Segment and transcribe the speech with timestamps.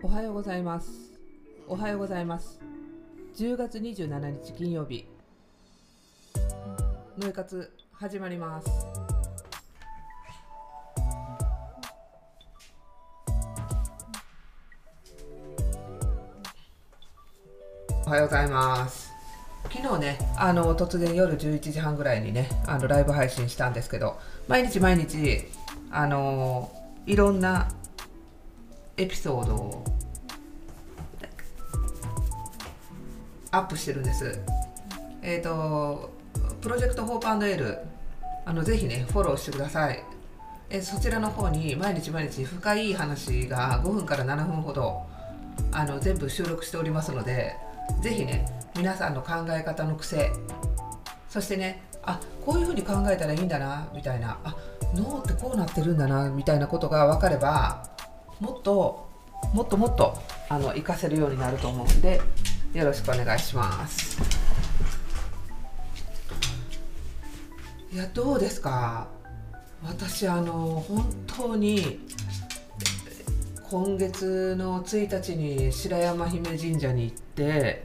[0.00, 0.88] おはようございます。
[1.66, 2.60] おはようございます。
[3.36, 5.06] 10月27日金曜日、
[7.18, 8.68] ノイ活始まります。
[18.06, 19.12] おはようございます。
[19.72, 25.48] 昨日ね、あの突然夜11時半ぐらいにね、あのライブ配信したんですけど、毎日毎日、
[25.90, 26.70] あの
[27.04, 27.68] いろんな
[28.98, 29.84] エピソードを
[33.52, 34.40] アップしてるんです。
[35.22, 36.10] えっ、と、
[36.60, 37.78] プロジェクトホープエール、
[38.44, 40.02] あのぜひね、フォローしてください。
[40.70, 45.06] えそちらの方に毎日毎日深い話が5分から7分ほど
[45.72, 47.56] あの全部収録しておりますので、
[48.02, 50.30] ぜひね、皆さんの考え方の癖、
[51.30, 54.56] そしてね、あこういうふうに考えたらいいんだなみたいな、あ
[54.94, 57.82] 脳ってこうなってるんだなみたいなことが分かれば、
[58.40, 59.08] もっと
[59.52, 60.16] もっともっと
[60.48, 62.20] あの活かせるようになると思うんで
[62.72, 64.18] よろしくお願いします。
[67.92, 69.08] いやどうですか？
[69.82, 72.00] 私あの本当に
[73.70, 77.84] 今月の1日に白山姫神社に行って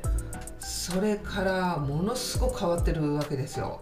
[0.59, 3.79] それからものすごく変わってるわけですよ。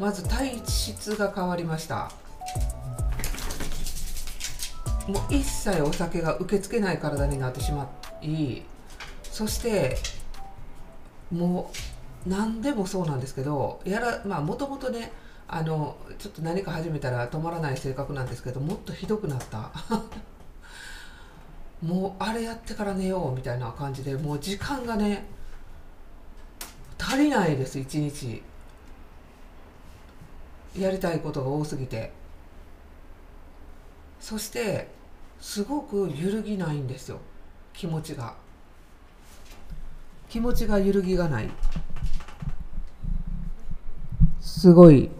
[0.00, 2.10] まず体質が変わりました。
[5.08, 8.62] もう一切お酒が受け付けない体になってしまい
[9.24, 9.96] そして
[11.32, 11.72] も
[12.26, 15.10] う何でもそうなんですけどやらまあもともとね
[15.48, 19.70] あのちょっと何か始めたら止まらない性格なんですけどもっとひどくなった。
[21.82, 25.26] もうあれやってから寝ようみたいな感じでもう時間がね
[26.96, 28.42] 足りないです一日。
[30.78, 32.12] やりたいことが多すぎて。
[34.22, 34.86] そして
[35.40, 37.18] すごく揺るぎないんですよ。
[37.72, 38.34] 気持ちが。
[40.28, 41.50] 気持ちが揺るぎがない。
[44.40, 45.10] すごい。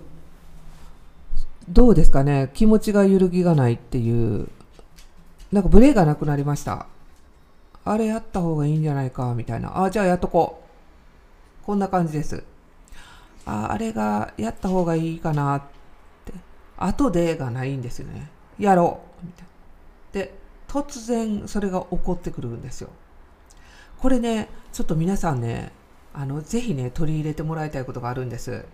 [1.68, 2.52] どうですかね？
[2.54, 4.48] 気持ちが揺るぎがないっていう。
[5.50, 6.86] なんかブレがなくなりました。
[7.84, 9.82] あれやった方がいいんじゃないかみたいな。
[9.82, 10.62] あじゃあやっとこ
[11.62, 11.66] う。
[11.66, 12.44] こんな感じです。
[13.46, 15.62] ああれがやった方がいいかなっ
[16.24, 16.32] て。
[16.76, 18.30] 後でがないんですよね。
[18.64, 19.48] やろうみたいな。
[20.12, 20.34] で
[20.68, 22.90] 突然それが起こってくるんですよ。
[23.98, 25.72] これねちょっと皆さんね
[26.14, 28.64] あのぜひね取り入れてもらいたいことがあるんです。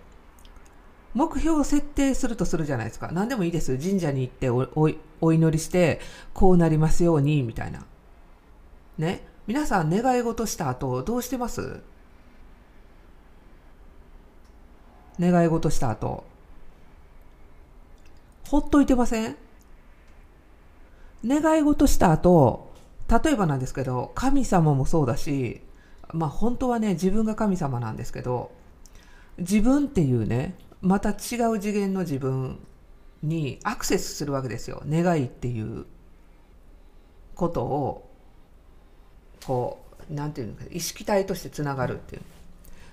[1.14, 3.10] 目標を設定するとするじゃないですか。
[3.12, 3.78] 何でもいいです。
[3.78, 4.90] 神社に行っておお
[5.20, 6.00] お祈りして
[6.34, 7.86] こうなりますようにみたいな。
[8.98, 11.80] ね皆さん願い事した後どうしてます？
[15.18, 16.24] 願い事した後
[18.48, 19.36] ほっといてません？
[21.26, 22.72] 願い事した後
[23.08, 25.60] 例えばなんですけど神様もそうだし
[26.12, 28.50] まあ本当はね自分が神様なんですけど
[29.38, 31.12] 自分っていうねまた違
[31.50, 32.58] う次元の自分
[33.22, 34.82] にアクセスするわけですよ。
[34.88, 35.86] 願いっていう
[37.34, 38.08] ことを
[39.44, 42.22] こうなんていうのか意識体としてつながるっていう。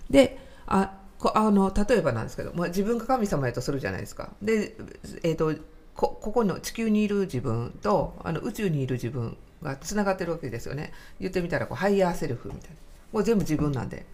[0.10, 4.32] であこあの例えばなんですけど、まあ、自分が神様やとするじゃないですか。
[4.42, 4.76] で、
[5.24, 5.54] えーと
[5.96, 10.92] ここの地球にいる自分とあの宇宙にいる自分がつながってるわけですよね。
[11.20, 12.76] 言ってみたらこうハイヤーセルフみたいな。
[13.12, 14.06] これ全部自分なんで。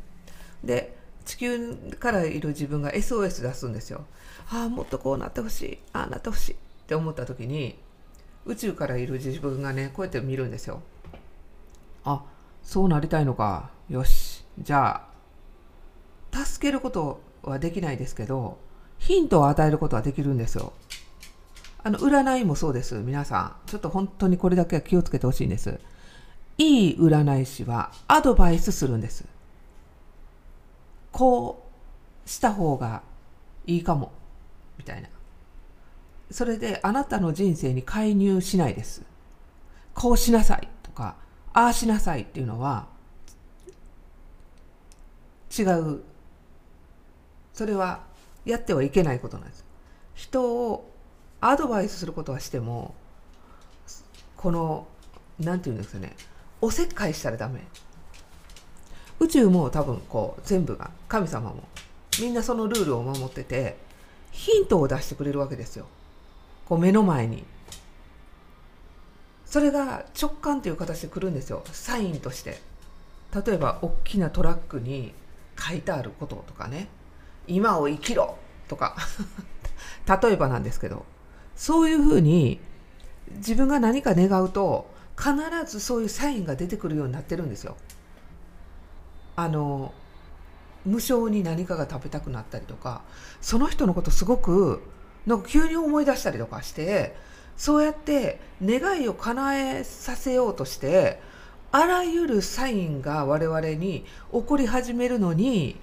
[0.64, 4.06] で地球からいる自分が SOS 出すんですよ。
[4.52, 5.80] ああもっとこうなってほしい。
[5.94, 6.52] ああなってほしい。
[6.54, 6.56] っ
[6.88, 7.80] て思った時に
[8.46, 10.82] 宇宙からいる自分がねこうやって見るんですよ。
[12.04, 12.24] あ
[12.64, 13.72] そうなりたいのか。
[13.90, 14.46] よし。
[14.60, 15.04] じゃ
[16.32, 18.60] あ助けることはできないですけど
[19.00, 20.74] ヒントを与えることはできるんですよ。
[21.84, 22.96] あの、占いもそうです。
[22.96, 23.68] 皆さん。
[23.68, 25.80] ちょっと本当にこれだけは気をつけてほしいんです。
[26.58, 29.26] いい占い師はアドバイスするんです。
[31.12, 31.68] こ
[32.26, 33.02] うした方が
[33.66, 34.12] いいかも。
[34.78, 35.10] みたいな。
[36.30, 39.02] それであなたの人生に介入しないです。
[39.94, 41.16] こうしなさいとか、
[41.54, 42.88] ああしなさいっていうのは
[45.58, 46.02] 違う。
[47.54, 48.04] それは
[48.46, 49.66] やってはいけないことなんです。
[50.14, 50.91] 人を
[51.42, 52.94] アドバイスすることはしても
[54.38, 54.88] この
[55.40, 56.16] 何て言うんですかね
[56.62, 57.62] おせっかいしたらダメ。
[59.20, 61.64] 宇宙も多分こう全部が神様も
[62.20, 63.78] みんなそのルールを守ってて
[64.32, 65.86] ヒントを出してくれるわけですよ。
[66.66, 67.44] こう目の前に。
[69.46, 71.64] それが直感という形で来るんですよ。
[71.72, 72.62] サインとして。
[73.46, 75.14] 例えば大きなトラックに
[75.60, 76.88] 書いてあることとかね。
[77.48, 78.96] 今を生きろとか。
[80.22, 81.06] 例えばなんですけど。
[81.62, 82.60] そういうふうに
[83.36, 85.32] 自分が何か願うと必
[85.72, 87.78] ずそういうサインが出てくるようになってるんですよ。
[89.36, 89.94] あの
[90.86, 93.04] 無性に何かが食べたくなったりとか
[93.42, 94.82] その人のことすごく
[95.28, 97.16] なんか急に思い出したりとかして
[97.58, 101.22] そうやって願いを叶えさせようとして
[101.72, 105.80] あらゆるサインが我々に起こり始めるのに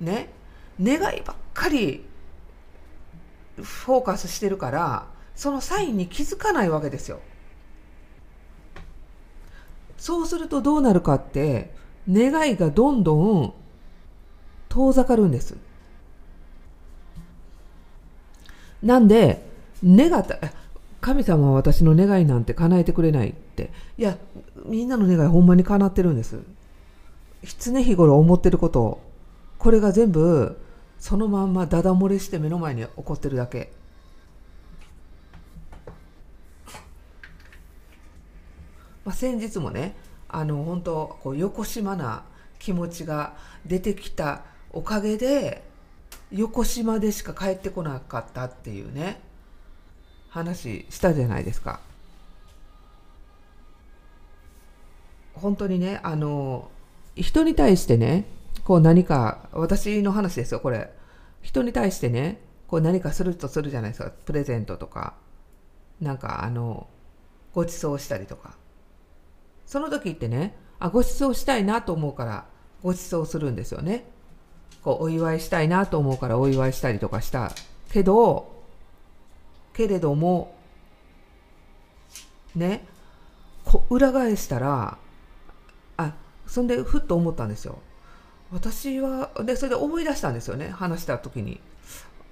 [0.00, 0.30] ね
[0.82, 2.04] 願いばっかり
[3.62, 7.20] フォーカスしてるからそのサインに気づかないわけですよ。
[9.96, 11.72] そうするとどうなるかって
[12.10, 13.54] 願いがどんどん
[14.68, 15.56] 遠ざかるんです。
[18.82, 19.42] なんで
[19.84, 20.38] 願った
[21.00, 24.16] 神様は私の願いなんて叶えてくれないっていや
[24.66, 26.40] みんなの願いほんまに叶ってるんです
[27.60, 29.00] 常日頃思ってること
[29.58, 30.58] これが全部
[31.04, 33.70] そのまんまダダ漏れして目の前に起こってるだけ
[39.04, 39.94] まあ、先日もね
[40.28, 42.24] あの本当こうよこしまな
[42.58, 43.34] 気持ちが
[43.66, 45.62] 出てきたおかげで
[46.32, 49.20] 横島でしか帰ってこなかったっていうね
[50.30, 51.80] 話したじゃないですか。
[55.34, 56.70] 本当にねあの
[57.14, 58.24] 人に対してね
[58.64, 60.92] こう何か私の話ですよこれ。
[61.42, 64.10] 人に対してねこう何かするとするじゃないですか。
[64.10, 65.14] プレゼントとか。
[66.00, 66.88] なんかあの
[67.52, 68.56] ご馳走したりとか。
[69.66, 72.46] その時ってねあご馳走したいなと思うから
[72.82, 74.04] ご馳走するんですよね。
[74.82, 77.52] こうお祝いしたいなと思うからお祝いしたりとかした。
[77.90, 78.64] けど
[79.72, 80.54] けれども
[82.54, 82.84] ね
[83.64, 84.98] こ裏返したら
[85.96, 86.14] あ
[86.46, 87.78] そんでふっと思ったんですよ。
[88.54, 90.68] 私はでそれで思い出したんですよね。
[90.68, 91.60] 話した時に。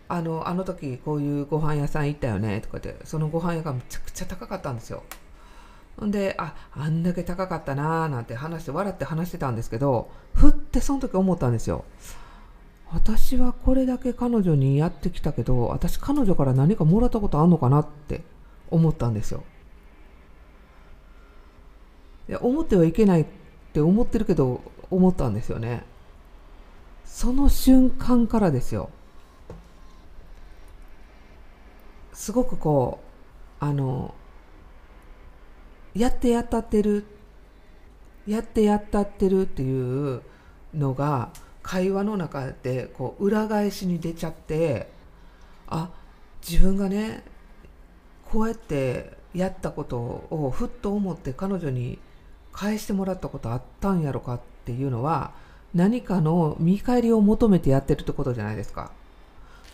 [0.08, 2.60] あのあの時こういうご飯屋さん行ったよね。
[2.60, 5.02] とかでそのご飯屋がめちゃくちゃ高かったんですよ。
[5.96, 11.84] ほんでああんだけ高かったなーなんて話して笑って話してたんですけどふってその時思ったんですよ。
[12.92, 18.22] 私はこれだけ彼女にやってきたけど私彼女から何かもらったことあんのかなって
[18.70, 19.42] 思ったんですよ。
[22.28, 23.26] いや思ってはいけないっ
[23.72, 24.60] て思ってるけど
[24.90, 25.90] 思ったんですよね。
[27.04, 28.90] その瞬間からですよ。
[32.12, 33.00] すごくこ
[33.60, 34.14] うあの
[35.94, 37.04] やってやったってる
[38.26, 40.22] やってやったってるっていう
[40.74, 41.30] のが
[41.62, 44.88] 会話の中でこう裏返しに出ちゃって
[45.66, 45.90] あ
[46.48, 47.24] 自分がね
[48.30, 49.98] こうやってやったこと
[50.30, 51.98] をふっと思って彼女に
[52.52, 55.32] 返してもらったことあったんやろかっていうのは
[55.74, 58.92] 何かの見返りを求めてやってるってことじゃないですか。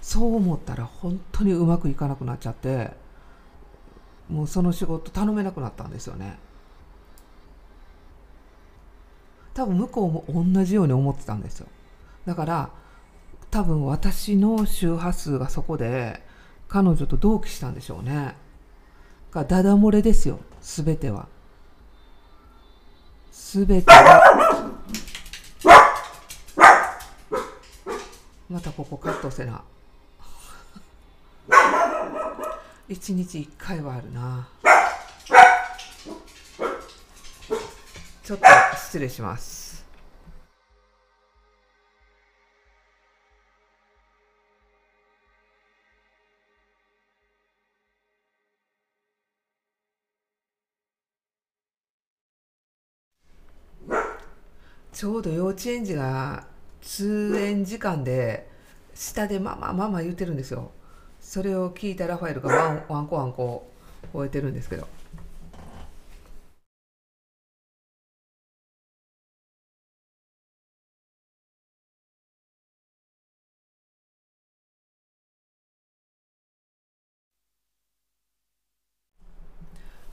[0.01, 2.93] そう思ったら本当にうまくいかなくなっちゃって
[4.29, 6.39] もうその仕事頼めなくなったんですよね。
[9.55, 11.67] 多分向こうも同じように思ってたんですよ。
[12.27, 12.71] だから
[13.51, 16.23] 多分私の周波数がそこで
[16.69, 18.37] 彼女と同期したんでしょうね。
[19.33, 21.29] がダダ漏れですよ全ては。
[23.33, 24.48] 全ては
[28.59, 29.63] またここカットせな。
[32.89, 34.49] 一日一回はあるな。
[38.25, 38.45] ちょっと
[38.75, 39.87] 失礼します。
[54.93, 56.58] ちょうど幼稚園児が
[56.97, 58.49] 通園時間で
[58.95, 60.71] 下でママママ言ってるんですよ。
[61.21, 63.67] それを聞いたラファエルがワン ワンコワンコ
[64.15, 64.89] 吠えてるんですけど。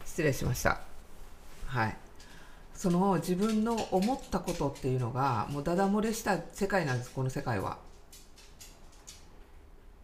[0.05, 0.79] 失礼しました。
[1.67, 1.97] はい
[2.75, 7.77] その自分の思ったことっていうのがもうダダ漏れした世界なんですこの世界は。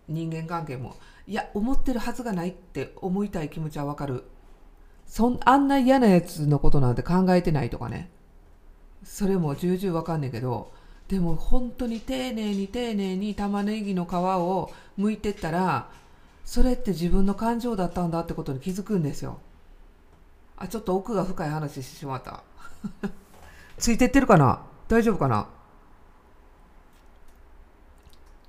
[0.08, 0.96] 人間関係も
[1.28, 4.24] いや思ってるはずがないって思いたい気持ちはわかる。
[5.06, 8.10] そんあんな嫌なやつのことなんて考えてないとかね。
[9.04, 10.72] それも重々わかんねえけど
[11.08, 15.90] でも本当に丁寧に丁寧に玉ねぎの皮を剥いてったら
[16.46, 19.40] それって自分の感情だったんだってことに気づくんですよ。
[20.58, 22.44] あちょっと奥が深い話してしまった。
[23.78, 24.62] ついてってるかな？
[24.88, 25.48] 大丈夫かな？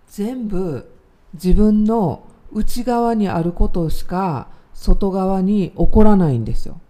[0.09, 0.91] 全部
[1.35, 6.81] 自分の内側にあることしか外側に起こらないんですよ。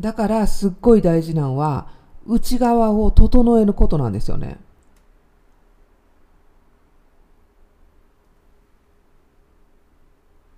[0.00, 1.88] だからすっごい大事なのは
[2.26, 4.58] 内側を整えることなんですよね。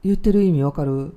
[0.05, 1.15] 言ってる意味わかる？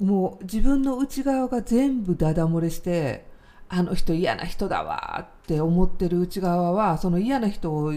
[0.00, 3.26] もう自分の内側が全部ダダ漏れして
[3.68, 7.92] あの人嫌な人だわって思ってる内側はその嫌な人を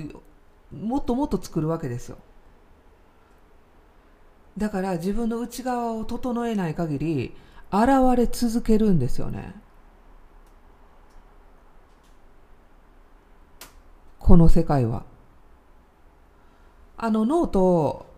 [0.72, 2.18] もっともっと作るわけですよ。
[4.58, 7.36] だから自分の内側を整えない限り
[7.72, 9.56] 現れ続けるんですよね。
[14.20, 15.04] この世界は。
[16.98, 18.13] あの脳と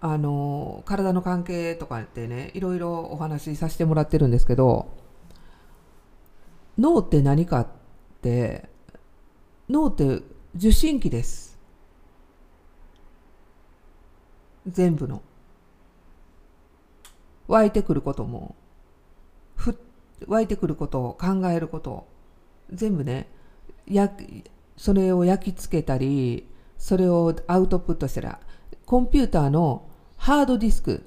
[0.00, 4.88] あの体の関係とかってねいろいろお話しさせてもらってるんですけど
[6.78, 7.66] 脳って何かっ
[8.22, 8.68] て
[9.68, 10.22] 脳って
[10.56, 11.58] 受信機です。
[14.66, 15.22] 全部の。
[17.48, 18.54] 湧いてくることも
[19.56, 19.78] ふ
[20.26, 22.06] 湧いてくることを考えること
[22.70, 23.28] 全部ね
[23.86, 24.12] や
[24.76, 28.40] それを焼き付けたりそれをアウトプットしたら
[28.84, 29.87] コンピューターの
[30.18, 31.04] ハードディスク。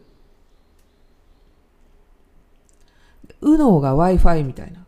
[3.41, 4.85] 右脳が Wi-Fi みたいな。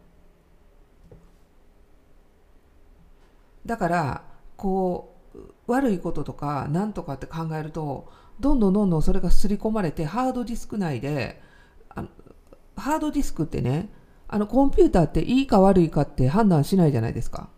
[3.65, 4.23] だから、
[4.57, 11.41] こう、悪いこととか何とかって考えると、どんどんどんどんそれが刷り込まれて、ハードディスク内で、
[11.89, 12.09] あの
[12.75, 13.89] ハードディスクってね、
[14.27, 17.49] あのコンピューターっていいか悪いかって判断しないじゃないですか。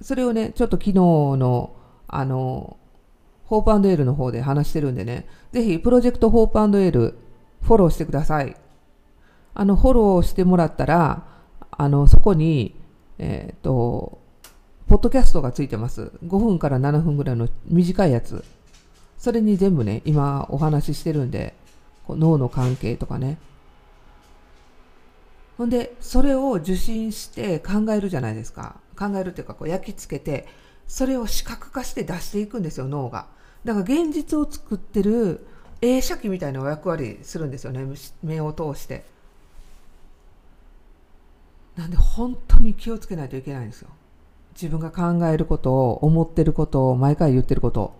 [0.00, 1.76] それをね、ちょっと昨日の、
[2.08, 2.76] あの、
[3.46, 7.18] ホープエールの方で話してるんでね、ぜひプロジェクトホープエール
[7.62, 8.56] フォローしてください。
[9.54, 11.26] あの、フォローしてもらったら、
[11.70, 12.74] あの、そこに、
[13.18, 14.18] えっ、ー、と、
[14.88, 16.12] ポッドキャストがついてます。
[16.24, 18.44] 5分から7分ぐらいの短いやつ。
[19.18, 21.54] それに全部ね、今お話ししてるんで、
[22.08, 23.38] 脳の関係とかね。
[25.56, 28.76] ほんで、それを受信して考えるじゃないですか。
[28.98, 30.46] 考えるっていうか、こう焼き付けて、
[30.86, 33.26] それを視覚化して出していくんですよ、脳が。
[33.64, 35.46] だから現実を作ってる
[35.80, 37.86] 映写機みたいな役割するんですよね
[38.22, 39.04] 目を通して。
[41.76, 43.88] なんで本当に気をつけないといけないんですよ。
[44.54, 47.92] 自分が考えることを思ってることを毎回言ってること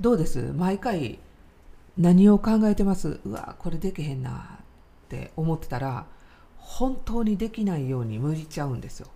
[0.00, 0.52] どうです？
[0.52, 1.18] 毎回
[1.98, 3.18] 何を考えてます？
[3.24, 4.64] うわこれできへんなっ
[5.08, 6.06] て思ってたら
[6.58, 9.08] 本当にできないように向いちゃうんですよ。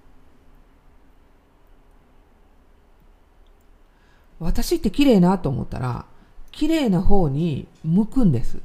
[4.40, 6.06] 私って綺麗なと思ったら
[6.50, 8.58] 綺麗な方に向くんです。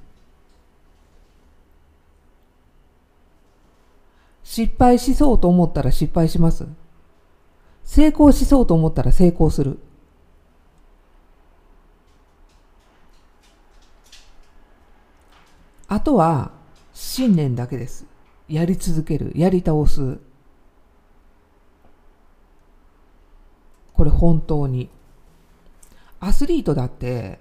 [4.43, 6.65] 失敗しそうと思ったら失敗します。
[7.83, 9.77] 成功しそうと思ったら成功する。
[15.87, 16.51] あとは
[16.93, 18.05] 信念だけです。
[18.47, 19.33] やり続ける。
[19.35, 20.19] やり倒す。
[23.93, 24.89] これ本当に。
[26.25, 27.37] アスリートだって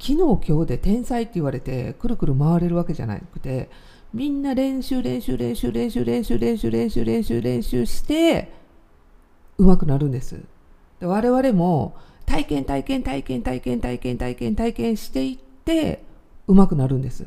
[0.00, 3.68] 昨日今日で天才って言われてくるくる回れるわけじゃなくて
[4.14, 8.50] みんな練習練習練習練習練習練習練習練習練習して
[9.58, 10.40] 上手くなるんです。
[11.00, 16.02] で我々も体験体験体験体験体験体験体験していって
[16.46, 17.26] 上手くなるんです。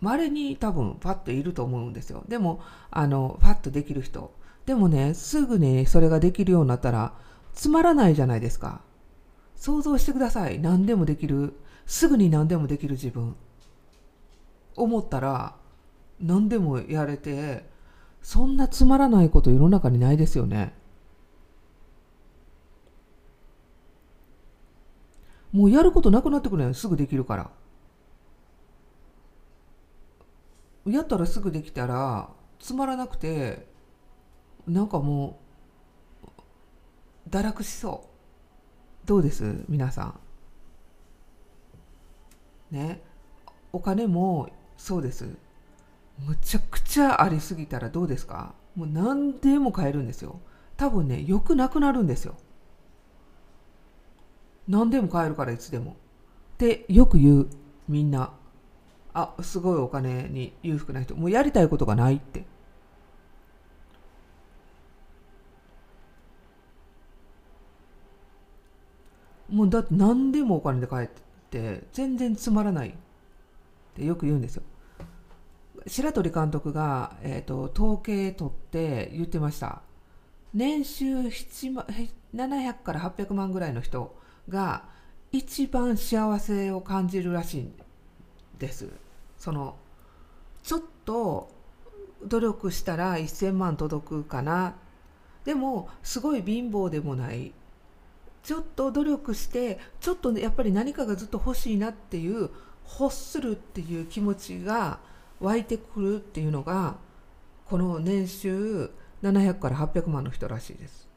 [0.00, 2.24] 稀に多分パッといると思うんですよ。
[2.26, 4.32] でもあのパッとできる人。
[4.66, 7.14] でもね、すぐにそれができるようになったら、
[7.52, 8.80] つまらないじゃないですか。
[9.56, 10.58] 想像してください。
[10.58, 11.54] 何でもできる。
[11.86, 13.36] すぐに何でもできる自分。
[14.76, 15.56] 思ったら、
[16.20, 17.68] 何でもやれて、
[18.22, 20.74] そんなつまらないこと世の中にないですよね。
[25.52, 26.72] もうやることなくなってくるよ。
[26.72, 27.50] すぐできるから。
[30.86, 33.71] やったらすぐできたら、つまらなくて、
[34.66, 35.38] なんかも
[37.26, 38.04] う堕落しそ
[39.04, 39.06] う。
[39.06, 39.64] どうです？
[39.68, 40.14] 皆さ
[42.70, 42.74] ん。
[42.76, 43.02] ね？
[43.72, 45.28] お金もそうです。
[46.26, 48.54] むちゃくちゃありすぎたらどうですか？
[48.76, 50.40] もう何でも買えるんですよ。
[50.76, 52.36] 多分ねよくなくなるんですよ。
[54.68, 55.92] 何でも買えるからいつでも。
[55.92, 55.94] っ
[56.58, 57.48] てよく言う
[57.88, 58.32] みんな。
[59.14, 61.16] あすごいお金に裕福な人。
[61.16, 62.44] もうやりたいことがないって。
[69.52, 71.10] もうだって何でもお金で買えっ
[71.50, 72.92] て全然つまらないっ
[73.94, 74.62] てよく言うんですよ。
[75.86, 79.82] 白鳥監督が、えーと、統計取って言ってました。
[80.54, 81.14] 年収
[81.70, 81.86] 万
[82.34, 84.14] 700から800万ぐらいの人
[84.48, 84.84] が
[85.30, 87.72] 一番幸せを感じるらしいん
[88.58, 88.88] です
[89.38, 89.76] その
[90.62, 91.50] ちょっと
[92.24, 94.76] 努力したら1000万届くかな
[95.44, 97.52] でもすごい貧乏でもない
[98.42, 102.50] ちょっと努力してちょっとやっぱり何かがずっと欲しいなっていう
[102.98, 104.98] 欲するっていう気持ちが
[105.40, 106.96] 湧いてくるっていうのが
[107.66, 108.90] この年収
[109.22, 111.08] 700から800万の人らしいです。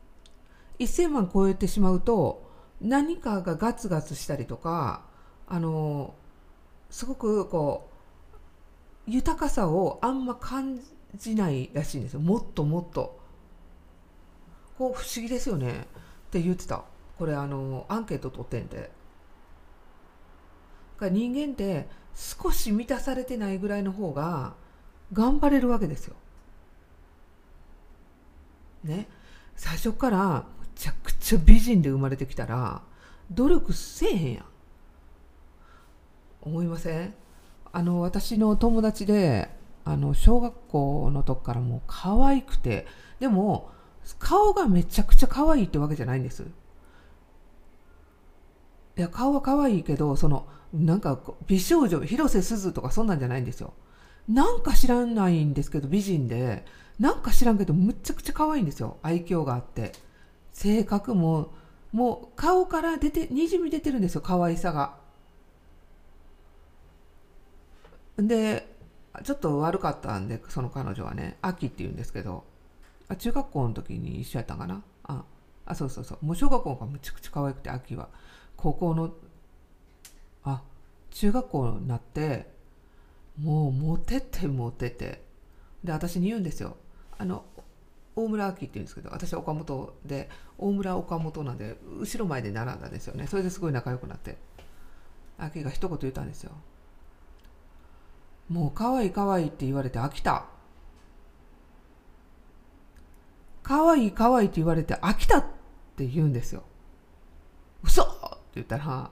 [0.80, 2.44] 1000万超えてしまうと
[2.82, 5.04] 何かがガツガツしたりとか
[5.48, 6.14] あの
[6.90, 7.90] すごくこ
[9.08, 10.80] う豊かさをあんま感
[11.16, 13.20] じないらしいんですよもっともっと。
[14.78, 16.84] こう不思議ですよねって言ってた
[17.18, 18.92] これあのアンケート取ってんで。
[21.02, 24.54] 人間って少し満たされてないぐらいの方が
[25.12, 26.16] 頑張れるわけですよ。
[28.86, 29.10] ね
[29.58, 32.82] 最初からむちゃくちゃ美人で生まれてきたら
[33.30, 34.46] 努力せえへんやん
[36.42, 37.14] 思いません？
[37.74, 39.50] あの私の友達で
[39.84, 42.88] あの小学校の時からもう可愛くて
[43.20, 43.70] でも
[44.18, 46.46] 顔がめちゃくちゃ可愛いってわけじゃないんです
[48.98, 53.74] いや顔は可愛いけどそのなんか美少女広瀬すずとかそんなんじゃないんですよ。
[54.28, 56.66] なんか知らないんですけど美人で
[57.00, 58.98] なんか知らんけどむっちゃくちゃ可愛いんですよ。
[59.02, 59.92] 愛嬌があって。
[60.52, 61.54] 性格も
[61.92, 64.98] もう顔から出てにじみ出てるんですよ可愛さが。
[68.18, 68.74] で
[69.24, 72.44] ちょっと悪かったんでその彼女はね秋って言うんですけど。
[73.08, 74.82] あ中学校の時に一緒やったんかな？
[75.04, 75.24] あ
[75.68, 76.26] あそうそうそう。
[76.26, 78.10] もう小学校がむちゃくちゃ可愛くて秋は。
[78.58, 79.14] 高校の
[80.44, 80.62] あ
[81.12, 82.50] 中学校になって
[83.42, 85.24] もうモテてモテて。
[85.84, 86.78] で私に言うんですよ。
[87.18, 87.46] あの
[88.16, 93.28] 大村明って言うんですけど私は岡本で大村岡本なんで後ろ前で並んだんですよね。
[93.28, 94.38] それですごい仲良くなって。
[95.38, 96.52] 明が一言言ったんですよ。
[98.50, 100.46] もう可愛い可愛いって言われて飽きた。
[103.64, 105.46] 可愛い可愛いって言われて飽きたっ
[105.98, 106.64] て言うんですよ。
[107.84, 108.04] 嘘
[108.56, 109.10] 言ったら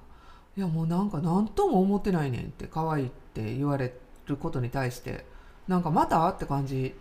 [0.56, 3.94] いやもうなんか何とも思ってないねんって可愛いって言われ
[4.26, 5.26] ることに対して
[5.68, 6.28] なんかまた？
[6.30, 6.94] って感じ。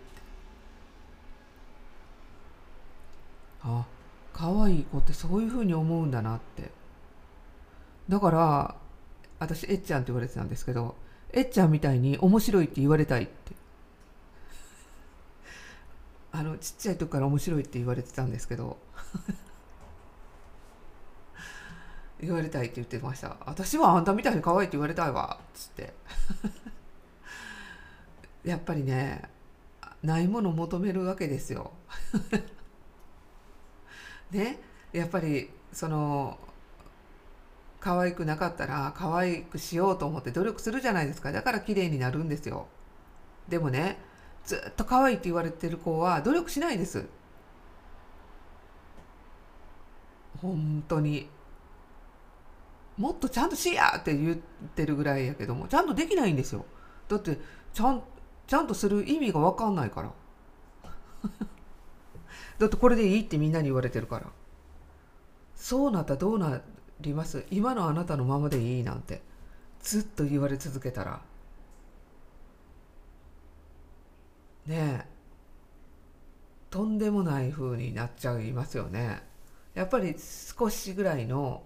[3.61, 3.85] あ
[4.33, 6.71] 可愛い子ってそういうふうに思うんだなって。
[8.09, 8.75] だから
[9.39, 10.95] 私えっちゃんって言われてたんですけど
[11.31, 13.53] えっちゃんみたいに面白いって言われたいって。
[16.31, 18.77] あのちっちゃい時から面白いって言われてたんですけど。
[22.23, 23.37] 言われたいって言ってました。
[23.45, 25.39] 私はあんたみたいに可愛いって言われたいわ。
[25.41, 25.93] っつって。
[28.43, 29.21] やっぱりね
[30.01, 31.71] ないものを求めるわけですよ。
[34.31, 34.59] ね？
[34.91, 36.37] やっぱりその
[37.79, 41.31] 可愛くなかったら可愛くしようと思って努力するじゃないですか。
[41.31, 42.67] だから綺麗になるんですよ。
[43.47, 43.97] でもね
[44.45, 47.05] ずっと可愛いって言われてる子は努力しないです。
[50.41, 51.29] 本当に。
[52.97, 54.37] もっとちゃんとしやって言っ
[54.75, 56.65] てるぐらいやけどもちゃんとできないんですよ。
[57.07, 57.39] だって
[57.73, 58.03] ちゃん
[58.45, 60.11] ちゃんとする意味が分かんないから。
[62.59, 64.27] だってこれでいいってみんなに言われてるから。
[65.55, 66.61] そうなったらどうな
[67.01, 67.45] ります？
[67.49, 69.21] 今のあなたのままでいいなんて。
[69.81, 71.21] ずっと言われ続けたら。
[74.65, 75.13] ねえ。
[76.69, 79.21] とんでもない風になっちゃいますよね。
[79.73, 81.63] やっぱり少しぐらいの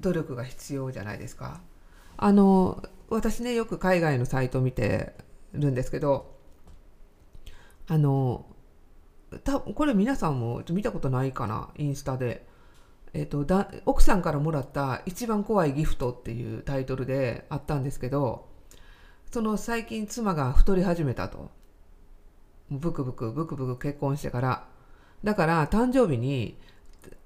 [0.00, 1.60] 努力が必要じゃないですか。
[2.16, 5.12] あの私ねよく海外のサイト見て
[5.52, 6.34] るんですけど
[7.88, 8.46] あの
[9.44, 12.46] たこれ皆さんも見たことないかなインスタで、
[13.12, 18.48] えーと、だ奥さんからもらった「一番怖いギフト」っていうタイトルであったんですけど
[19.30, 21.50] その最近妻が太り始めたと。
[22.70, 24.68] ブクブクブクブク結婚してから。
[25.22, 26.58] だから誕生日に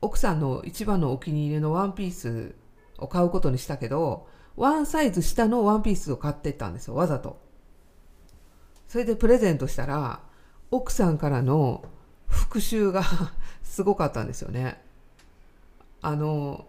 [0.01, 2.55] 奥さんの一番のお気に入りのワンピース
[2.99, 7.41] を買うことにしたけどワンサイズ下のワンピースを買ってったんですよわざと
[8.89, 10.21] それでプレゼントしたら
[10.71, 11.85] 奥さんからの
[12.27, 13.03] 復讐が
[13.63, 14.83] すごかったんですよね。
[16.03, 16.67] あの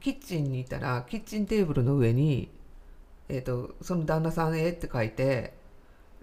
[0.00, 2.50] キッチンにいたらキッチンテーブルの上に、
[3.28, 5.54] えーと、その旦那さんへって書いて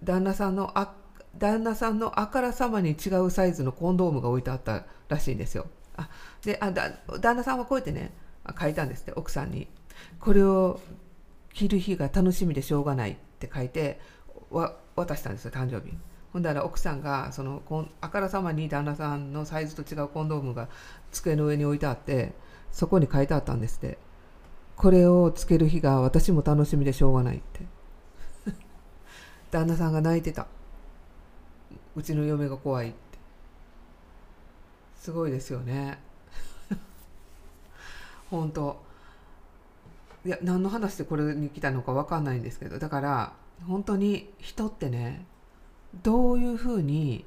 [0.04, 0.94] 旦那さんのあ
[1.38, 5.68] 旦那さんのあからさまに違うサイズのコンドームが置いてあったらしいんですよ。
[5.96, 6.10] あ
[6.44, 8.14] であだ旦那さんはこうやってね
[8.60, 9.68] 書いたんですって奥さんに。
[10.20, 10.80] これを
[11.54, 14.00] 着る日が楽しみでしょうがないって書いて
[14.50, 15.94] わ渡したんですよ誕生日
[16.32, 20.70] ほんだら奥さんがそのこんあからさまに旦那さんのサイズと違うコンドームが
[21.12, 22.34] 机の上に置いてあって
[22.72, 23.98] そこに書いてあったんですって
[24.76, 27.66] これをつける日が私も楽しみでしょうがないって
[29.52, 30.48] 旦那さんが泣いてた
[31.96, 32.98] うちの嫁が怖いって。
[34.96, 36.00] すごいですよね。
[38.30, 38.82] 本当。
[40.26, 42.80] いや何の話でこれに来たのか分かんないんですけど。
[42.80, 43.34] だから
[43.68, 45.26] 本当に人ってね
[46.04, 47.26] どういうふうに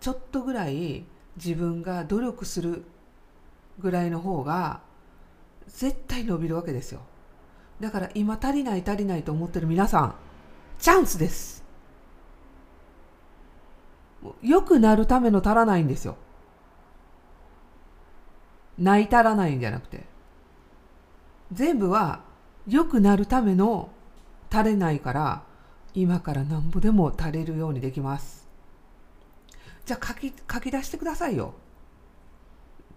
[0.00, 1.04] ちょっとぐらい
[1.36, 2.84] 自分が努力する
[3.78, 4.80] ぐらいの方が
[5.66, 7.00] 絶対伸びるわけですよ。
[7.80, 10.14] だから今足りない足りないと思ってる皆さん
[10.78, 11.59] チャンスです。
[14.42, 16.16] 良くなるための足らないんですよ。
[18.78, 20.04] ない足らないんじゃなくて。
[21.52, 22.20] 全部は
[22.66, 23.90] 良くなるための
[24.50, 25.42] 足れないから
[25.94, 28.48] 今からなんぼでも足れるようにできます。
[29.86, 31.54] じゃあ書き書き出してくださいよ。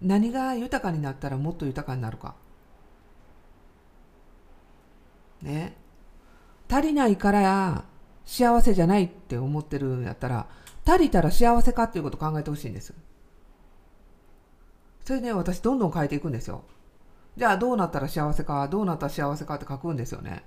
[0.00, 2.34] 何が豊かになったらもっと豊かになるか。
[5.42, 5.76] ね。
[6.70, 7.84] 足りないから
[8.24, 10.46] 幸せじゃないって思ってるんやったら
[10.86, 12.94] 足りたら幸せかっていうことを考えてほしいんです。
[15.04, 16.64] それね私どんどん変えていくんですよ。
[17.36, 20.44] じゃあどうなったら幸せかどうなったら幸せかって書くんですよね。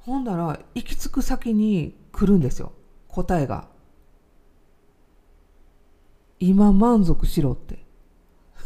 [0.00, 2.72] ほんなら行き着く先に来るんですよ。
[3.08, 3.68] 答えが。
[6.38, 7.84] 今満足しろって。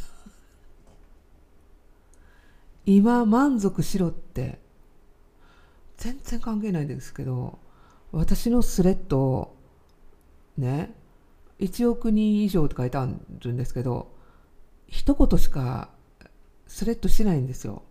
[2.86, 4.60] 今満足しろって。
[5.96, 7.58] 全然関係ないんですけど
[8.12, 9.54] 私のスレッド
[10.56, 10.94] ね。
[11.60, 13.08] 1億人以上って書いてあ
[13.40, 14.12] るんですけど
[14.88, 15.88] 一言しか
[16.66, 17.82] スレッドしないんですよ。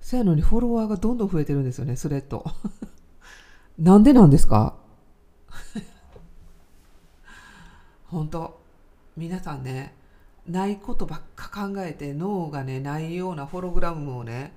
[0.00, 2.44] そやのにフォロワーがどんどん増えてるんですよねスレッド
[3.78, 4.76] なんでなんですか？
[8.06, 8.60] 本当
[9.16, 9.94] 皆さんね
[10.46, 14.54] ないことばっか考えて脳がねないようなホログラムをね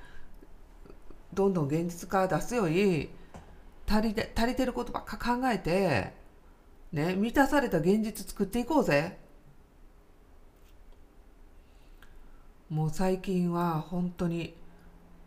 [1.33, 3.09] どんどん現実化出すより
[3.87, 6.13] 足りて足りてることばっか考えて
[6.93, 9.17] ね満たされた現実作っていこうぜ。
[12.69, 14.55] もう最近は本当に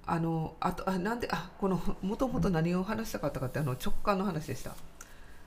[0.04, 4.74] あのあとあなんであこのもともと何を話したかったかってあの直感の話でした。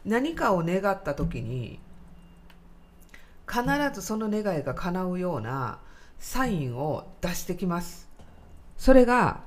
[0.06, 1.80] 何かを願った時に
[3.50, 5.80] 必ずその願いが叶うような
[6.20, 8.08] サインを出してきます。
[8.78, 9.42] それが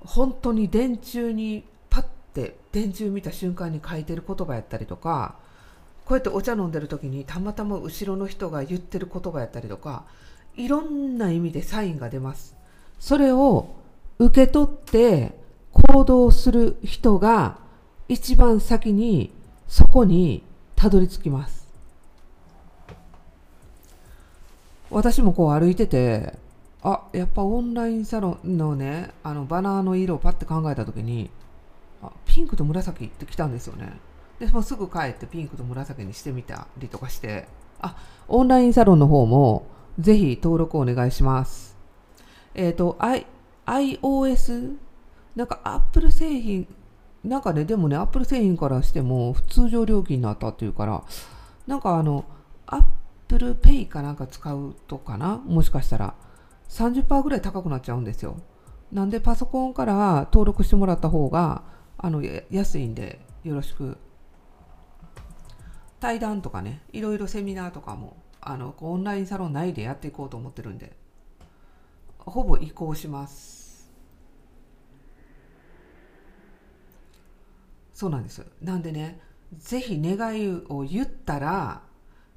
[0.00, 5.36] 本当に電柱にパッて電柱見た瞬間に書いてる言葉やったりとか
[6.06, 10.04] こうやってお茶飲んでる時にたまたま後ろの人が言ってる言葉やったりとか
[10.54, 12.56] いろんな意味でサインが出ます。
[13.00, 13.74] それを
[14.18, 15.38] 受け取って
[15.72, 17.58] 行動する人が
[18.08, 19.32] 一番先に
[19.68, 20.42] そこに
[20.76, 21.66] たどり着きます。
[24.90, 26.34] 私もこう歩いてて
[26.82, 31.30] あやっぱオンラインサロンのねあのバナーの色をパッて考えた時に
[32.00, 33.98] あピンクと紫ってきたんですよね。
[34.38, 37.46] でもうすぐ帰ってピンクと紫にしてみたりとかして
[37.80, 37.96] あ
[38.28, 39.66] オンラインサロンの方も
[39.98, 41.76] ぜひ登録お願いします
[42.54, 43.26] えっ、ー、と、I、
[43.66, 44.76] iOS
[45.34, 46.66] なんか Apple 製品
[47.22, 51.04] なんかねでもね Apple 製品からしても通常料金になったっていうから
[51.66, 52.24] なんかあの
[52.66, 56.14] Apple Pay かなんか使うとかなもしかしたら
[56.68, 58.36] 30%ぐらい高くなっちゃうんですよ。
[58.92, 61.62] なんでパソコンから登録してもらった方が
[61.98, 63.98] あの安いんでよろしく。
[66.00, 70.92] 対談とかね、いろいろセミナーとかもあのオンラインサロン内でやっていこうと思ってるんで、
[72.18, 73.90] ほぼ移行します。
[77.94, 78.44] そうなんです。
[78.62, 79.20] なんでね、
[79.56, 81.82] ぜひ願いを言ったら、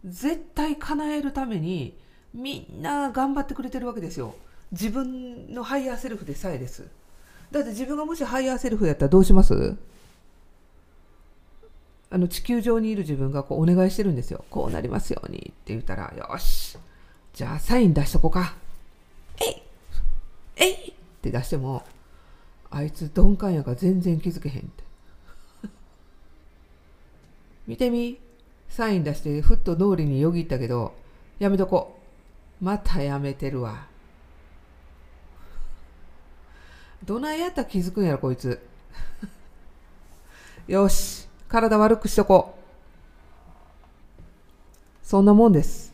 [0.06, 2.00] 絶対叶えるために
[2.34, 4.34] みんな頑張ってくれてるわけですよ
[4.72, 6.88] 自分のハイヤーセルフでさえです
[7.52, 9.76] だって自分がもしハイヤーセルフやったらどうします？
[12.12, 16.78] あの地球上にいる自分がこうお願いしてるんですよこうなりますようにって言ったらよし
[17.34, 18.56] じゃあサイン出しとこうか
[19.42, 19.62] えい
[20.58, 21.84] えいって出しても
[22.72, 24.84] あいつ鈍感やから全然気づけへんって
[27.68, 28.20] 見てみ
[28.70, 30.94] サイン出してふっと脳裏によぎったけど、
[31.40, 32.00] やめとこ
[32.62, 32.64] う。
[32.64, 33.88] またやめてるわ。
[37.04, 38.62] どないやったら気づくんやろ、こいつ。
[40.68, 42.60] よし、体悪くしとこう。
[45.06, 45.94] そんなもんです。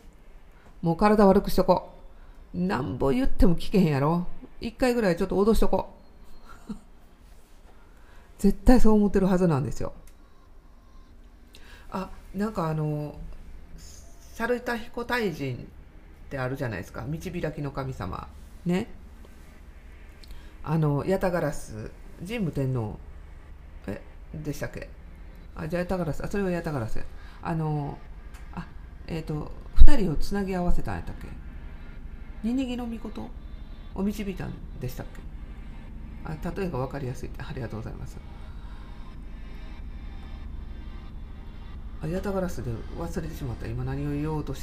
[0.81, 1.93] もう体悪くしとこ
[2.53, 2.57] う。
[2.57, 4.27] なんぼ言っても聞けへんやろ。
[4.59, 5.89] 一回ぐらいちょっと脅しとこ
[6.69, 6.73] う。
[8.37, 9.93] 絶対そう思ってるはずなんですよ。
[11.89, 13.15] あなんかあの
[13.77, 15.57] 猿田彦大神っ
[16.29, 18.27] てあるじゃないですか道開きの神様
[18.65, 18.87] ね
[20.61, 21.91] あの八田ガラス
[22.27, 22.99] 神武天皇
[23.87, 24.01] え
[24.33, 24.89] でしたっけ？
[25.55, 26.99] あじゃあ八田ガラスあそれは八田ガラス
[27.41, 27.97] あの
[28.53, 28.65] あ
[29.07, 31.27] えっ、ー、と2人をつなぎ合わせたんやったっけ。
[32.43, 33.27] ニニギの御事？
[33.95, 35.21] を導いたんでしたっけ。
[36.25, 37.29] あ例えが分かりやすい。
[37.37, 38.17] ありがとうございます。
[42.03, 43.67] あヤタガラスで忘れてしまった。
[43.67, 44.61] 今何を言おうとし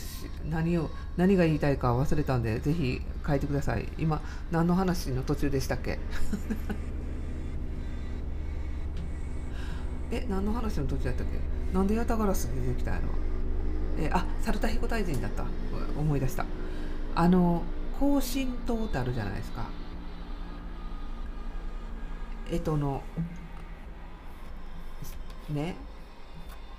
[0.49, 3.89] 何を何が言いたいか忘れたんでぜひ書いてください。
[3.99, 5.99] 今何の話の途中でしたっけ。
[10.13, 11.75] え何の話の途中だったっけ？
[11.75, 13.09] なんでヤタガラス出てきたんやろ
[13.99, 15.45] えあサルタヒコ大臣だった。
[15.99, 16.45] 思い出した。
[17.15, 17.63] あの
[17.99, 19.65] 高神島ってあるじゃないですか。
[22.51, 23.03] えとの
[25.51, 25.77] ね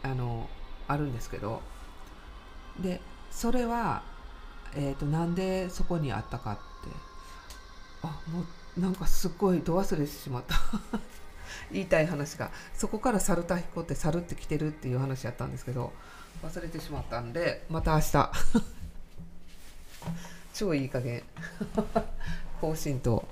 [0.03, 0.47] あの
[0.87, 1.61] あるんですけど。
[2.79, 4.03] でそれは、
[4.75, 6.61] えーと、なんでそこにあったかって。
[8.01, 8.43] あも
[8.77, 10.55] うなんかすっごいど忘れしてしまった。
[11.71, 15.93] 言いたい話がそこから猿田彦って猿って来てるっていう話やったんですけど
[16.43, 18.31] 忘れてしまったんでまた明日。
[20.53, 21.23] 超いい加減。
[22.61, 23.23] 高神島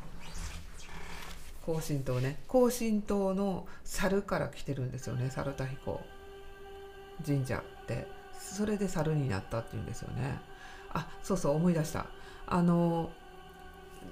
[1.65, 2.39] 高神島ね。
[2.47, 6.01] 高神島の猿から来てるんですよね猿田彦。
[7.25, 8.07] 神社って。
[8.39, 10.39] それで猿になったっていうんですよね。
[10.93, 12.07] あそうそう思い出した。
[12.47, 13.11] あの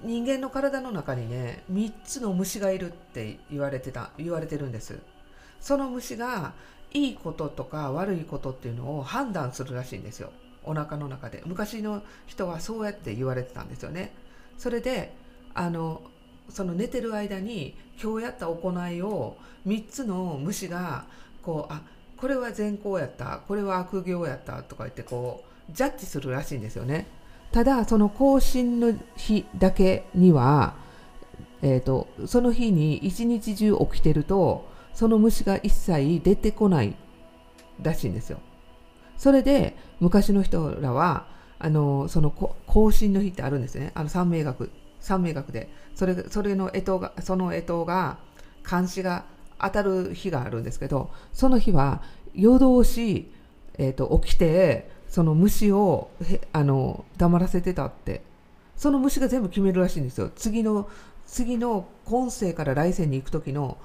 [0.03, 4.99] 人間の体の中にね3つの虫がいるって言われてた言われてるんです。
[5.59, 6.53] その虫が
[6.91, 10.31] いいこととか悪いことっていうのを判断するらしいんですよ。
[10.63, 11.43] お腹の中で。
[11.45, 14.13] 昔の人はそうやって言われてたんですよね。
[14.57, 15.13] それで
[15.53, 16.01] あの
[16.49, 21.05] その寝てる間に今日やった行いを3つの虫が
[21.43, 21.81] こうあ
[22.17, 27.07] これは善行やったこれは悪行やったとか言ってこうジャッジするらしいんですよね。
[27.51, 30.75] ただその更新の日だけには、
[31.61, 36.95] えーと、その日に一日中起きてるとその虫が一切出てこない
[37.81, 38.39] らしいんですよ。
[39.17, 43.91] それで昔の人らはあのその更新の日ってあるんですね。
[43.95, 45.69] あの三名学三名学で。
[45.95, 48.17] それそれの干支がその干支が
[48.69, 49.25] 監視が
[49.59, 52.01] 当たる日があるんですけどその日は
[52.33, 53.31] 夜通し、
[53.77, 56.09] えーと、起きてその虫を
[56.53, 58.21] あの黙らせてたって。
[58.79, 60.31] その虫が全部決めるらしいんですよ。
[60.33, 60.87] 次の
[61.25, 63.77] 次の今世から来世に行く時の、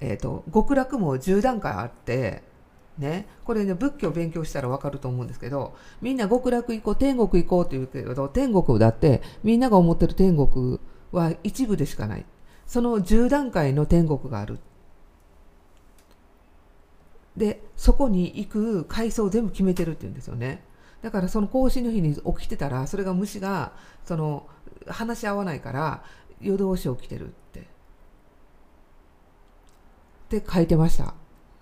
[0.00, 2.44] えーと極楽も10段階あって
[2.96, 10.78] ね、これね仏教勉強したら分かると思うんですけどみんな極楽行こう天国行こうって言うけど天国だってみんなが思ってる天国
[11.10, 12.24] は一部でしかない。
[12.66, 14.60] その10段階の天国がある。
[17.36, 20.62] でそこに行く階層を全部決めてるって言うんですよね。
[21.02, 23.72] だからその更新の日に起きてたらそれが虫が
[24.04, 24.46] その
[24.86, 26.04] 話し合わないから
[26.40, 27.60] 夜通し起きてるって。
[27.60, 27.64] っ
[30.40, 31.14] て書いてました。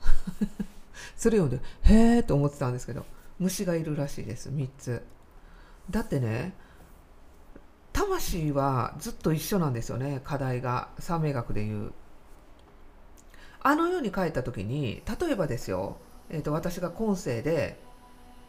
[1.16, 3.04] それをねへえと思ってたんですけど
[3.38, 5.02] 虫がいるらしいです3つ。
[5.90, 6.54] だってね
[7.92, 10.88] 魂はずっと一緒なんですよね課題が。
[10.98, 11.92] 三名学でいう。
[13.62, 15.96] あの世に帰った時に例えばですよ、
[16.30, 17.78] えーと、私が今世で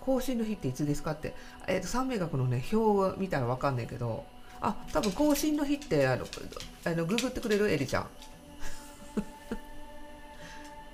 [0.01, 1.33] 更新の日っていつですかって、
[1.67, 4.25] えーと、三名学のね表を見たら分かんないけど
[4.59, 6.25] あ多分更新の日ってあの
[6.85, 7.69] あのググってくれる？
[7.69, 8.07] エリちゃん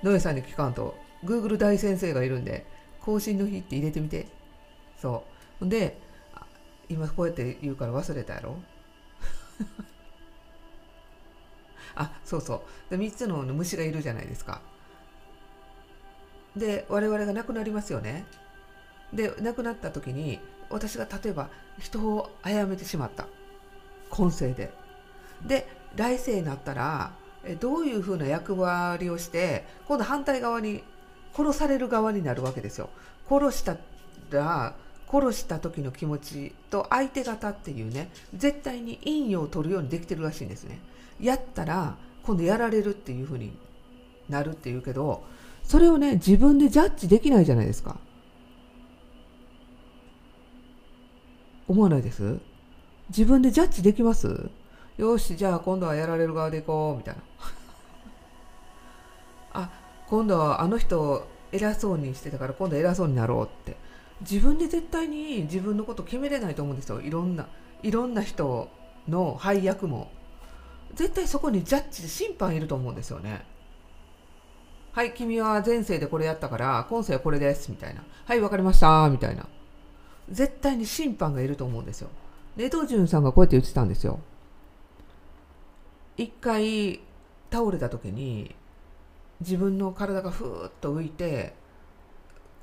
[0.04, 2.66] 野江さんに聞かんと Google 大先生がいるんで、
[3.02, 4.28] 更新の日って入れてみて。
[5.02, 5.24] そ
[5.62, 5.68] う。
[5.68, 5.98] で、
[6.88, 8.58] 今こうやって言うから忘れたやろ？
[11.96, 12.92] あ、そうそう。
[12.92, 14.62] で、3つの虫がいるじゃないですか。
[16.56, 18.26] で、我々が亡くなりますよね。
[19.14, 21.50] で、亡くなった時に、私が例えば
[21.80, 23.28] 人を殺めてしまった。
[24.10, 24.72] 今世で。
[25.46, 27.14] で、来世になったら、
[27.60, 30.84] どういうふうな役割をして今度反対側に
[31.34, 32.90] 殺される側になるわけですよ。
[33.30, 33.78] 殺した
[34.32, 34.76] ら
[35.12, 40.80] 殺した時の気持ちと相手方っていうね絶対に陰陽を取るようにできてるらしいんですね。
[41.20, 43.52] やったら今度やられるっていうふうに
[44.30, 45.24] なるっていうけど
[45.64, 47.98] それをね自分でジャッジできないじゃないですか。
[51.68, 52.40] 思わないです？
[53.10, 54.50] 自分でジャッジできます？
[54.98, 57.22] よしじゃあ今度はやられる側でいこうみたいな。
[59.62, 59.70] あ
[60.08, 63.78] 今度はあの人偉そうにしてたから今度偉そうになろうって。
[64.22, 67.00] 自分で絶対に自分のこと決めれないと思うんですよ。
[67.02, 67.48] いろんな
[67.84, 68.68] いろんな人
[69.08, 70.12] の配役も。
[70.94, 73.46] 絶対そこにジャッジ審判いると思うんですよね。
[74.92, 78.04] はい君は前世でこれやったから今世はこれですみたいな。
[78.26, 79.48] はいわかりましたみたいな。
[80.30, 82.10] 絶対に審判がいると思うんですよ。
[82.56, 84.20] ネトジュンさんがこうやって言ってたんですよ。
[86.18, 87.00] 一回
[87.52, 88.56] 倒れた時に
[89.40, 91.54] 自分の体がふーっと浮いて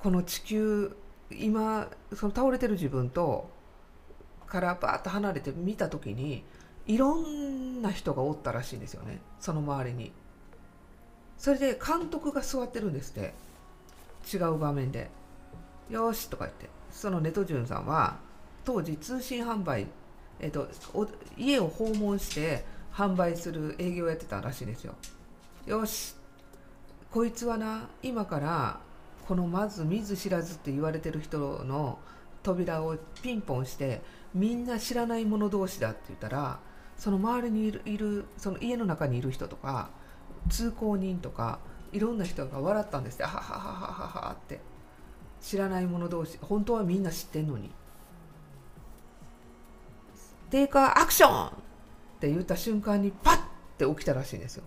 [0.02, 0.96] この地球
[1.30, 3.48] 今その倒れてる自分と
[4.46, 6.44] からバーッと離れて見た時に
[6.86, 9.20] いろんな人がおったらしいんですよね。
[9.40, 10.12] その周りに。
[11.36, 13.34] それで監督が座ってるんですって。
[14.32, 15.08] 違う場面で
[15.88, 16.68] 「よし」とか言って。
[16.90, 18.16] そのネトジュンさんは
[18.64, 19.86] 当時通信販売、
[20.40, 20.66] えっと、
[21.36, 24.94] 家を訪問して販売する営業をやってたらしいんですよ。
[25.66, 26.16] よし。
[27.10, 28.80] こいつはな今から
[29.28, 31.98] このまず見ず知らずって言われてる人の
[32.42, 34.02] 扉をピンポンして
[34.34, 36.58] みんな知らない者同士だって言ったら
[36.96, 39.90] その周りにいるいるその家の中にいる人とか
[40.48, 41.58] 通行人とか
[41.92, 44.60] いろんな人が笑ったんですって「はははははは」って
[45.40, 47.70] 知らない者同士本当はみんな知ってんのに。
[50.50, 51.50] テイカーアクションっ
[52.20, 53.38] て言った瞬間にパッ
[53.78, 54.64] て起きたらしいんですよ。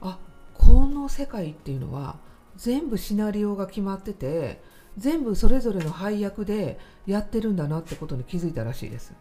[0.00, 0.18] あ
[0.54, 2.16] この世界っていうのは
[2.56, 4.62] 全部シナリオが決まってて
[4.96, 9.12] 全部それぞれの配役でやってるんだなってことに気づいたらしいです。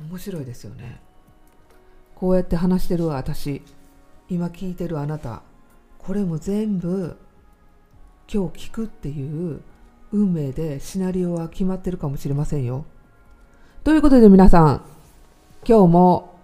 [0.00, 1.00] 面白いですよね。
[2.14, 3.62] こうやって話してる私
[4.28, 5.42] 今聞いてるあなた
[5.98, 7.16] これも全部
[8.32, 9.60] 今日聞くっていう
[10.12, 12.84] 運命でシナリオは決まってるかもしれませんよ。
[13.84, 14.82] ということで皆さん
[15.66, 16.38] 今日も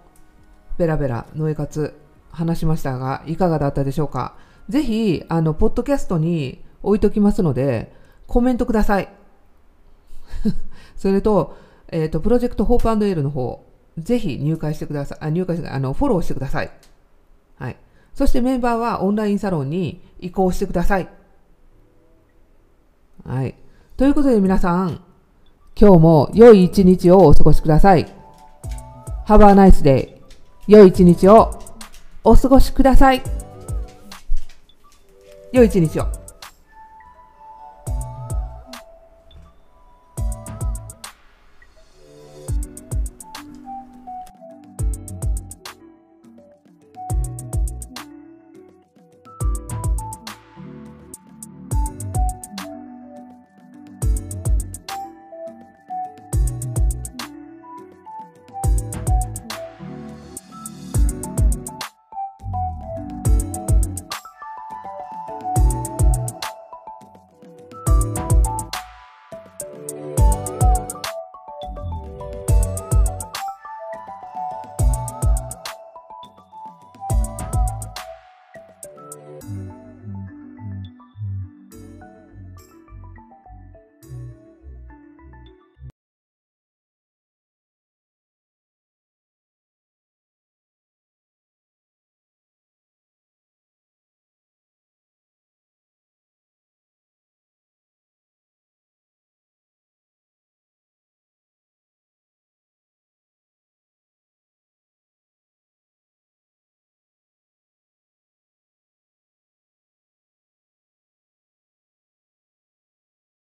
[0.77, 1.99] ベラベラノエ活
[2.31, 4.35] 話しましたがいかがだったでしょうか
[4.69, 7.93] ぜひあのポッドキャストに置いときますので
[8.27, 9.09] コメントください。
[10.95, 11.55] それと,、
[11.89, 13.65] えーと、プロジェクトホープエールの方
[13.97, 15.17] ぜひ入会してください。
[15.21, 16.71] あ入会してあのフォローしてください。
[17.57, 17.77] はい。
[18.13, 21.09] そしてメンバーはオンラインサロンに移行してください。
[23.25, 23.55] はい。
[23.97, 25.01] ということで皆さん、
[25.79, 28.05] 今日も良い一日をお過ごしください。
[29.27, 30.21] Have a nice day.
[30.67, 31.57] 良い一日を
[32.23, 33.23] お過ごしください。
[35.51, 36.24] 良い一日を。